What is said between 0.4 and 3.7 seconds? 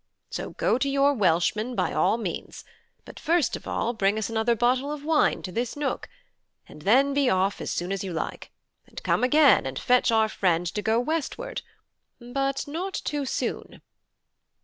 go to your Welshmen, by all means; but first of